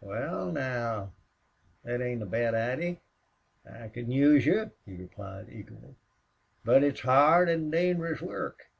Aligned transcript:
"Wal, 0.00 0.52
now, 0.52 1.10
thet 1.84 2.00
ain't 2.00 2.22
a 2.22 2.26
bad 2.26 2.54
idee. 2.54 3.00
I 3.68 3.88
can 3.88 4.08
use 4.08 4.46
you," 4.46 4.70
he 4.86 4.94
replied, 4.94 5.48
eagerly. 5.50 5.96
"But 6.64 6.84
it's 6.84 7.00
hard 7.00 7.48
an' 7.48 7.72
dangerous 7.72 8.22
work. 8.22 8.70